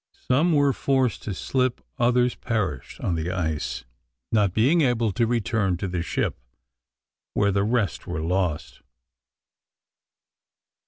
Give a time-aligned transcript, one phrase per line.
[0.27, 3.85] Some were forced to slip; others perished on the ice,
[4.31, 6.39] not being able to return to the ship,
[7.35, 8.81] where the rest were lost.